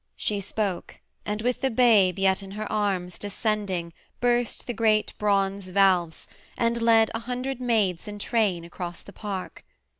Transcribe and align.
She 0.15 0.39
spoke, 0.39 0.99
and 1.27 1.43
with 1.43 1.61
the 1.61 1.69
babe 1.69 2.17
yet 2.17 2.41
in 2.41 2.49
her 2.57 2.65
arms, 2.71 3.19
Descending, 3.19 3.93
burst 4.19 4.65
the 4.65 4.73
great 4.73 5.13
bronze 5.19 5.69
valves, 5.69 6.25
and 6.57 6.81
led 6.81 7.11
A 7.13 7.19
hundred 7.19 7.61
maids 7.61 8.07
in 8.07 8.17
train 8.17 8.65
across 8.65 9.03
the 9.03 9.13
Park. 9.13 9.63